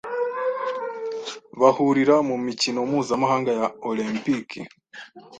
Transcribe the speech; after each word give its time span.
bahurira 1.59 2.15
mu 2.27 2.35
mikino 2.45 2.79
mpuzamahanga 2.89 3.51
ya 3.59 3.67
“Olempiki”. 3.89 4.59